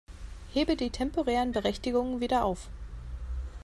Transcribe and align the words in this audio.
Hebe 0.51 0.75
die 0.75 0.89
temporären 0.89 1.51
Berechtigungen 1.51 2.21
wieder 2.21 2.43
auf. 2.43 2.69